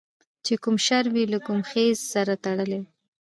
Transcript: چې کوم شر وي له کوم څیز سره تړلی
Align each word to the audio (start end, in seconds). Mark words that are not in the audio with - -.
چې 0.45 0.53
کوم 0.63 0.75
شر 0.85 1.05
وي 1.13 1.23
له 1.33 1.39
کوم 1.45 1.59
څیز 1.71 1.97
سره 2.13 2.33
تړلی 2.43 2.81